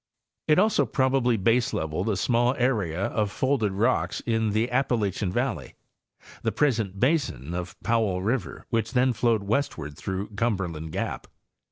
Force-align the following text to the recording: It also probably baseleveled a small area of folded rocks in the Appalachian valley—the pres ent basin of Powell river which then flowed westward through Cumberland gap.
It 0.47 0.57
also 0.57 0.87
probably 0.87 1.37
baseleveled 1.37 2.11
a 2.11 2.17
small 2.17 2.55
area 2.57 2.99
of 3.01 3.29
folded 3.31 3.73
rocks 3.73 4.19
in 4.21 4.49
the 4.49 4.71
Appalachian 4.71 5.31
valley—the 5.31 6.51
pres 6.51 6.79
ent 6.79 6.99
basin 6.99 7.53
of 7.53 7.79
Powell 7.83 8.23
river 8.23 8.65
which 8.71 8.93
then 8.93 9.13
flowed 9.13 9.43
westward 9.43 9.95
through 9.95 10.29
Cumberland 10.29 10.91
gap. 10.91 11.27